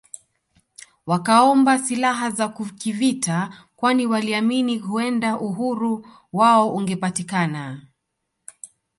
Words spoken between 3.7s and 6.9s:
kwani waliamini huenda uhuru wao